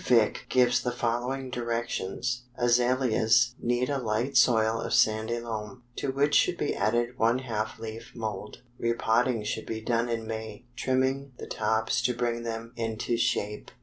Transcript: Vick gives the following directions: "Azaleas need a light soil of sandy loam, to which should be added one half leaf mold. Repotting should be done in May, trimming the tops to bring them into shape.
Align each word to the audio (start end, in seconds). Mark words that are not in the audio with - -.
Vick 0.03 0.47
gives 0.49 0.81
the 0.81 0.91
following 0.91 1.51
directions: 1.51 2.45
"Azaleas 2.57 3.53
need 3.61 3.87
a 3.87 3.99
light 3.99 4.35
soil 4.35 4.81
of 4.81 4.95
sandy 4.95 5.39
loam, 5.39 5.83
to 5.97 6.11
which 6.11 6.33
should 6.33 6.57
be 6.57 6.73
added 6.75 7.19
one 7.19 7.37
half 7.37 7.77
leaf 7.77 8.13
mold. 8.15 8.63
Repotting 8.79 9.43
should 9.43 9.67
be 9.67 9.79
done 9.79 10.09
in 10.09 10.25
May, 10.25 10.65
trimming 10.75 11.33
the 11.37 11.45
tops 11.45 12.01
to 12.01 12.15
bring 12.15 12.41
them 12.41 12.73
into 12.75 13.15
shape. 13.15 13.69